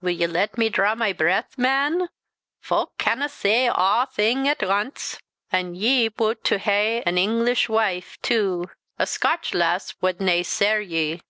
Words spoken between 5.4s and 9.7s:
An' ye bute to hae an Inglish wife tu; a Scotch